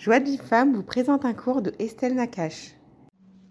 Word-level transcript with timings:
Joie 0.00 0.18
de 0.18 0.30
vous 0.72 0.82
présente 0.82 1.26
un 1.26 1.34
cours 1.34 1.60
de 1.60 1.74
Estelle 1.78 2.14
Nakache. 2.14 2.70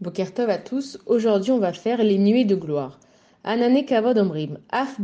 Bokertov 0.01 0.49
à 0.49 0.57
tous, 0.57 0.97
aujourd'hui 1.05 1.51
on 1.51 1.59
va 1.59 1.73
faire 1.73 2.01
les 2.01 2.17
nuées 2.17 2.43
de 2.43 2.55
gloire. 2.55 2.99
Anane 3.43 3.85
kavod 3.85 4.17
omrim, 4.17 4.57
af. 4.71 4.97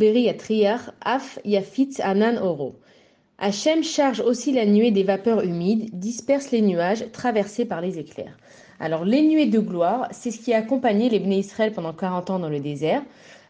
Hachem 3.37 3.83
charge 3.83 4.21
aussi 4.21 4.53
la 4.53 4.65
nuée 4.65 4.89
des 4.89 5.03
vapeurs 5.03 5.43
humides, 5.43 5.91
disperse 5.93 6.49
les 6.49 6.63
nuages 6.63 7.11
traversés 7.11 7.65
par 7.65 7.79
les 7.79 7.99
éclairs. 7.99 8.35
Alors 8.79 9.05
les 9.05 9.21
nuées 9.21 9.45
de 9.45 9.59
gloire, 9.59 10.07
c'est 10.09 10.31
ce 10.31 10.39
qui 10.39 10.51
a 10.51 10.57
accompagné 10.57 11.09
les 11.09 11.19
Bnei 11.19 11.37
Israël 11.37 11.73
pendant 11.73 11.93
40 11.93 12.31
ans 12.31 12.39
dans 12.39 12.49
le 12.49 12.59
désert. 12.59 13.03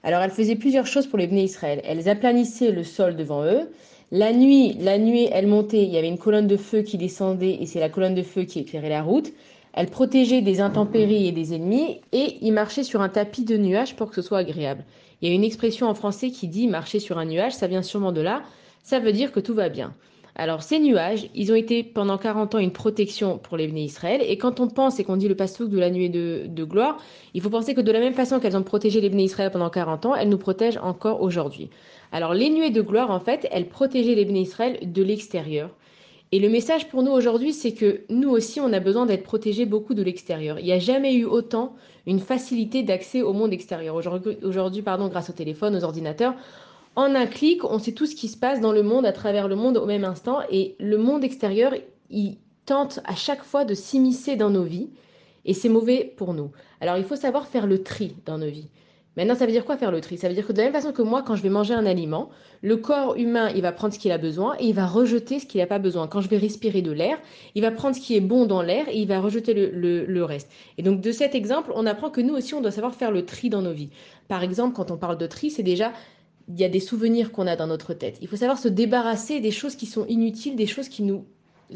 Alors 0.04 0.20
elles 0.20 0.32
faisaient 0.32 0.58
plusieurs 0.58 0.86
choses 0.86 1.08
pour 1.08 1.18
les 1.18 1.28
Bnei 1.28 1.46
Israël. 1.46 1.80
Elles 1.86 2.10
aplanissaient 2.10 2.72
le 2.72 2.84
sol 2.84 3.16
devant 3.16 3.46
eux, 3.46 3.72
la 4.16 4.32
nuit, 4.32 4.78
la 4.80 4.98
nuit, 4.98 5.28
elle 5.30 5.46
montait, 5.46 5.84
il 5.84 5.90
y 5.90 5.98
avait 5.98 6.08
une 6.08 6.18
colonne 6.18 6.48
de 6.48 6.56
feu 6.56 6.84
qui 6.84 6.98
descendait 6.98 7.58
et 7.60 7.66
c'est 7.66 7.82
la 7.82 7.90
colonne 7.90 8.16
de 8.16 8.24
feu 8.24 8.44
qui 8.44 8.60
éclairait 8.60 8.88
la 8.88 9.04
route. 9.04 9.34
Elle 9.74 9.90
protégeait 9.90 10.42
des 10.42 10.62
intempéries 10.62 11.28
et 11.28 11.34
des 11.34 11.54
ennemis 11.54 12.00
et 12.14 12.38
il 12.42 12.54
marchait 12.54 12.84
sur 12.84 13.02
un 13.02 13.10
tapis 13.10 13.44
de 13.44 13.58
nuages 13.58 13.98
pour 13.98 14.08
que 14.08 14.16
ce 14.16 14.22
soit 14.22 14.38
agréable. 14.38 14.86
Il 15.22 15.28
y 15.28 15.32
a 15.34 15.36
une 15.36 15.44
expression 15.44 15.90
en 15.90 15.94
français 15.96 16.32
qui 16.32 16.48
dit 16.48 16.70
marcher 16.70 17.02
sur 17.02 17.18
un 17.18 17.26
nuage, 17.26 17.56
ça 17.56 17.68
vient 17.68 17.82
sûrement 17.82 18.14
de 18.14 18.22
là, 18.22 18.44
ça 18.84 19.02
veut 19.02 19.12
dire 19.12 19.34
que 19.34 19.42
tout 19.42 19.54
va 19.54 19.68
bien. 19.68 19.94
Alors 20.38 20.64
ces 20.64 20.80
nuages, 20.80 21.30
ils 21.34 21.52
ont 21.54 21.56
été 21.56 21.82
pendant 21.82 22.18
40 22.18 22.56
ans 22.56 22.60
une 22.60 22.74
protection 22.74 23.38
pour 23.38 23.56
les 23.56 23.68
Bnei 23.68 23.86
Israël. 23.86 24.22
Et 24.28 24.38
quand 24.38 24.60
on 24.60 24.68
pense 24.68 25.00
et 25.00 25.06
qu'on 25.06 25.16
dit 25.16 25.30
le 25.30 25.36
pastouk 25.36 25.70
de 25.70 25.80
la 25.80 25.90
nuée 25.90 26.10
de, 26.10 26.64
gloire, 26.66 26.98
il 27.34 27.42
faut 27.42 27.50
penser 27.50 27.74
que 27.74 27.80
de 27.80 27.92
la 27.92 28.02
même 28.02 28.14
façon 28.14 28.42
qu'elles 28.42 28.58
ont 28.58 28.64
protégé 28.64 29.00
les 29.00 29.10
Bnei 29.10 29.24
Israël 29.24 29.50
pendant 29.50 29.70
40 29.70 30.08
ans, 30.08 30.16
elles 30.16 30.28
nous 30.28 30.38
protègent 30.38 30.80
encore 30.84 31.22
aujourd'hui. 31.22 31.70
Alors 32.12 32.34
les 32.34 32.50
nuées 32.50 32.70
de 32.70 32.82
gloire, 32.82 33.12
en 33.12 33.22
fait, 33.22 33.48
elles 33.50 33.70
protégeaient 33.70 34.16
les 34.16 34.26
Bnei 34.26 34.42
Israël 34.42 34.78
de 34.82 35.04
l'extérieur. 35.04 35.70
Et 36.34 36.40
le 36.40 36.50
message 36.50 36.90
pour 36.90 37.02
nous 37.02 37.12
aujourd'hui, 37.12 37.54
c'est 37.54 37.72
que 37.72 38.02
nous 38.10 38.30
aussi, 38.30 38.60
on 38.60 38.74
a 38.74 38.82
besoin 38.82 39.06
d'être 39.06 39.24
protégés 39.24 39.66
beaucoup 39.66 39.94
de 39.94 40.04
l'extérieur. 40.04 40.60
Il 40.60 40.66
n'y 40.66 40.74
a 40.74 40.80
jamais 40.80 41.16
eu 41.16 41.24
autant 41.24 41.76
une 42.08 42.20
facilité 42.20 42.84
d'accès 42.84 43.22
au 43.22 43.32
monde 43.32 43.54
extérieur. 43.54 43.96
Aujourd'hui, 44.44 44.82
pardon, 44.82 45.08
grâce 45.08 45.30
au 45.30 45.34
téléphone, 45.34 45.78
aux 45.78 45.84
ordinateurs, 45.86 46.34
en 46.96 47.16
un 47.16 47.26
clic, 47.26 47.64
on 47.64 47.80
sait 47.80 47.92
tout 47.92 48.06
ce 48.06 48.16
qui 48.16 48.28
se 48.28 48.38
passe 48.38 48.62
dans 48.62 48.72
le 48.72 48.84
monde, 48.84 49.06
à 49.06 49.12
travers 49.12 49.48
le 49.48 49.56
monde 49.56 49.78
au 49.78 49.86
même 49.86 50.04
instant. 50.04 50.40
Et 50.50 50.76
le 50.80 50.98
monde 50.98 51.24
extérieur, 51.24 51.74
il 52.10 52.38
tente 52.66 53.00
à 53.06 53.16
chaque 53.16 53.44
fois 53.44 53.66
de 53.66 53.74
s'immiscer 53.74 54.36
dans 54.36 54.50
nos 54.50 54.64
vies. 54.64 54.90
Et 55.46 55.54
c'est 55.54 55.70
mauvais 55.70 56.14
pour 56.18 56.34
nous. 56.34 56.52
Alors 56.82 56.98
il 56.98 57.04
faut 57.04 57.16
savoir 57.16 57.48
faire 57.48 57.68
le 57.68 57.84
tri 57.84 58.16
dans 58.26 58.38
nos 58.38 58.50
vies. 58.50 58.70
Maintenant, 59.18 59.36
ça 59.36 59.46
veut 59.46 59.52
dire 59.52 59.64
quoi 59.64 59.78
faire 59.78 59.92
le 59.92 60.02
tri? 60.02 60.18
Ça 60.18 60.28
veut 60.28 60.34
dire 60.34 60.46
que 60.46 60.52
de 60.52 60.58
la 60.58 60.66
même 60.66 60.74
façon 60.74 60.92
que 60.92 61.02
moi, 61.02 61.24
quand 61.24 61.36
je 61.36 61.42
vais 61.42 61.50
manger 61.50 61.74
un 61.74 61.86
aliment, 61.86 62.30
le 62.62 62.76
corps 62.76 63.16
humain, 63.16 63.50
il 63.56 63.62
va 63.62 63.72
prendre 63.72 63.94
ce 63.94 64.00
qu'il 64.00 64.12
a 64.12 64.18
besoin 64.18 64.56
et 64.60 64.66
il 64.66 64.74
va 64.74 64.86
rejeter 64.86 65.40
ce 65.40 65.46
qu'il 65.46 65.62
n'a 65.62 65.68
pas 65.68 65.80
besoin. 65.80 66.08
Quand 66.08 66.20
je 66.20 66.28
vais 66.28 66.38
respirer 66.38 66.82
de 66.82 66.92
l'air, 66.92 67.18
il 67.54 67.62
va 67.62 67.72
prendre 67.72 67.96
ce 67.96 68.02
qui 68.02 68.18
est 68.18 68.22
bon 68.22 68.46
dans 68.46 68.62
l'air 68.62 68.90
et 68.90 68.98
il 68.98 69.08
va 69.08 69.22
rejeter 69.22 69.54
le, 69.54 70.24
reste. 70.24 70.52
Et 70.78 70.84
donc, 70.84 71.00
de 71.00 71.12
cet 71.14 71.34
exemple, 71.34 71.72
on 71.76 71.86
apprend 71.86 72.10
que 72.10 72.20
nous 72.20 72.36
aussi, 72.36 72.54
on 72.56 72.62
doit 72.62 72.72
savoir 72.72 72.94
faire 72.94 73.12
le 73.12 73.26
tri 73.26 73.50
dans 73.50 73.62
nos 73.62 73.72
vies. 73.72 73.90
Par 74.28 74.44
exemple, 74.44 74.76
quand 74.76 74.92
on 74.92 74.98
parle 74.98 75.18
de 75.18 75.28
tri, 75.28 75.50
c'est 75.50 75.64
déjà 75.64 75.94
il 76.48 76.60
y 76.60 76.64
a 76.64 76.70
des 76.70 76.80
souvenirs 76.80 77.32
qu'on 77.32 77.48
a 77.48 77.56
dans 77.56 77.68
notre 77.68 77.94
tête. 77.94 78.18
Il 78.22 78.28
faut 78.28 78.36
savoir 78.36 78.58
se 78.58 78.68
débarrasser 78.68 79.40
des 79.40 79.52
choses 79.52 79.76
qui 79.76 79.86
sont 79.86 80.06
inutiles, 80.06 80.56
des 80.56 80.68
choses 80.68 80.90
qui 80.90 81.04
nous 81.04 81.26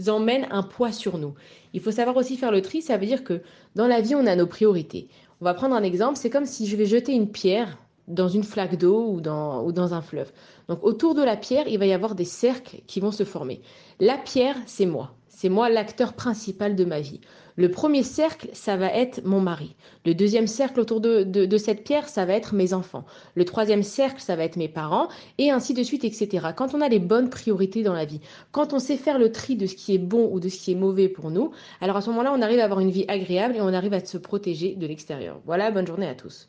emmènent 0.08 0.48
un 0.52 0.64
poids 0.64 0.92
sur 0.92 1.18
nous. 1.18 1.34
Il 1.74 1.82
faut 1.82 1.92
savoir 1.92 2.16
aussi 2.18 2.38
faire 2.38 2.52
le 2.52 2.62
tri, 2.62 2.82
ça 2.82 2.98
veut 2.98 3.06
dire 3.06 3.24
que 3.24 3.42
dans 3.76 3.88
la 3.88 4.02
vie, 4.02 4.16
on 4.16 4.28
a 4.28 4.36
nos 4.36 4.48
priorités. 4.48 5.08
On 5.42 5.46
va 5.46 5.54
prendre 5.54 5.76
un 5.76 5.84
exemple, 5.84 6.18
c'est 6.18 6.30
comme 6.30 6.46
si 6.46 6.68
je 6.68 6.76
vais 6.76 6.86
jeter 6.86 7.14
une 7.14 7.32
pierre 7.32 7.78
dans 8.08 8.28
une 8.28 8.44
flaque 8.44 8.78
d'eau 8.78 9.08
ou 9.12 9.22
dans, 9.22 9.94
un 9.94 10.02
fleuve. 10.02 10.32
Donc 10.68 10.84
autour 10.84 11.16
de 11.16 11.24
la 11.24 11.38
pierre, 11.38 11.68
il 11.68 11.78
va 11.80 11.86
y 11.86 11.94
avoir 11.94 12.16
des 12.16 12.26
cercles 12.26 12.82
qui 12.88 13.00
vont 13.00 13.12
se 13.12 13.24
former. 13.24 13.62
La 14.00 14.18
pierre, 14.18 14.58
c'est 14.66 14.88
moi. 14.88 15.16
C'est 15.28 15.50
moi 15.50 15.70
l'acteur 15.70 16.14
principal 16.14 16.76
de 16.76 16.86
ma 16.86 17.00
vie. 17.00 17.22
Le 17.60 17.70
premier 17.70 18.04
cercle, 18.04 18.48
ça 18.54 18.78
va 18.78 18.88
être 18.88 19.26
mon 19.26 19.42
mari. 19.42 19.76
Le 20.06 20.14
deuxième 20.14 20.48
cercle 20.48 20.80
autour 20.80 21.02
de, 21.02 21.58
cette 21.58 21.84
pierre, 21.84 22.08
ça 22.08 22.24
va 22.24 22.32
être 22.32 22.56
mes 22.56 22.74
enfants. 22.74 23.04
Le 23.36 23.44
troisième 23.44 23.84
cercle, 23.84 24.22
ça 24.22 24.38
va 24.38 24.46
être 24.46 24.56
mes 24.56 24.70
parents, 24.70 25.10
et 25.38 25.52
ainsi 25.52 25.74
de 25.74 25.84
suite, 25.84 26.06
etc. 26.06 26.52
Quand 26.56 26.74
on 26.74 26.80
a 26.80 26.88
les 26.88 27.00
bonnes 27.00 27.30
priorités 27.30 27.84
dans 27.84 27.92
la 27.92 28.06
vie, 28.06 28.22
quand 28.54 28.72
on 28.72 28.80
sait 28.80 28.96
faire 28.96 29.20
le 29.20 29.34
tri 29.34 29.58
de 29.58 29.66
ce 29.66 29.76
qui 29.76 29.94
est 29.94 29.98
bon 29.98 30.30
ou 30.32 30.40
de 30.40 30.48
ce 30.48 30.58
qui 30.58 30.72
est 30.72 30.76
mauvais 30.76 31.10
pour 31.10 31.32
nous, 31.32 31.52
alors 31.82 31.98
à 31.98 32.02
ce 32.02 32.10
moment-là, 32.12 32.32
on 32.34 32.42
arrive 32.42 32.62
à 32.62 32.64
avoir 32.64 32.80
une 32.80 32.92
vie 32.92 33.04
agréable 33.10 33.58
et 33.58 33.62
on 33.62 33.74
arrive 33.74 33.94
à 33.94 34.00
se 34.00 34.18
protéger 34.18 34.76
de 34.76 34.88
l'extérieur. 34.88 35.42
Voilà, 35.46 35.70
bonne 35.70 35.86
journée 35.86 36.08
à 36.08 36.16
tous. 36.16 36.48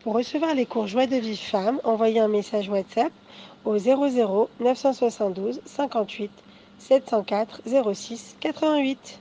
Pour 0.00 0.14
recevoir 0.14 0.54
les 0.54 0.64
cours 0.64 0.86
Joie 0.86 1.06
de 1.06 1.16
vie 1.16 1.36
femme, 1.36 1.78
envoyez 1.84 2.20
un 2.20 2.28
message 2.28 2.70
WhatsApp 2.70 3.12
au 3.66 3.76
00 3.76 4.48
972 4.60 5.60
58 5.66 6.30
704 6.78 7.60
06 7.92 8.36
88. 8.40 9.20